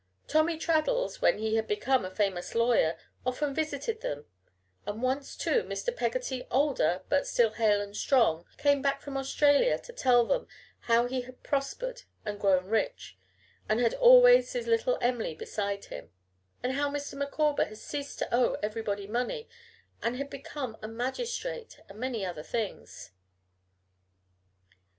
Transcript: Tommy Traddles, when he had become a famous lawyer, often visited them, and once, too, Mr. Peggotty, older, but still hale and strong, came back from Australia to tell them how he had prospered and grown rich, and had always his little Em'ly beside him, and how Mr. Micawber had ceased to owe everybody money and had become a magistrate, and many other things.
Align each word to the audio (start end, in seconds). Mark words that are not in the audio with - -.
Tommy 0.27 0.57
Traddles, 0.57 1.21
when 1.21 1.37
he 1.37 1.57
had 1.57 1.67
become 1.67 2.03
a 2.03 2.09
famous 2.09 2.55
lawyer, 2.55 2.97
often 3.23 3.53
visited 3.53 4.01
them, 4.01 4.25
and 4.83 4.99
once, 5.03 5.35
too, 5.37 5.61
Mr. 5.61 5.95
Peggotty, 5.95 6.47
older, 6.49 7.03
but 7.07 7.27
still 7.27 7.51
hale 7.51 7.79
and 7.79 7.95
strong, 7.95 8.43
came 8.57 8.81
back 8.81 8.99
from 9.03 9.15
Australia 9.15 9.77
to 9.77 9.93
tell 9.93 10.25
them 10.25 10.47
how 10.89 11.05
he 11.05 11.21
had 11.21 11.43
prospered 11.43 12.01
and 12.25 12.39
grown 12.39 12.65
rich, 12.65 13.15
and 13.69 13.79
had 13.79 13.93
always 13.93 14.53
his 14.53 14.65
little 14.65 14.97
Em'ly 15.01 15.35
beside 15.35 15.85
him, 15.85 16.09
and 16.63 16.73
how 16.73 16.89
Mr. 16.89 17.13
Micawber 17.13 17.65
had 17.65 17.77
ceased 17.77 18.17
to 18.17 18.35
owe 18.35 18.55
everybody 18.63 19.05
money 19.05 19.47
and 20.01 20.15
had 20.17 20.31
become 20.31 20.75
a 20.81 20.87
magistrate, 20.87 21.79
and 21.87 21.99
many 21.99 22.25
other 22.25 22.41
things. 22.41 23.11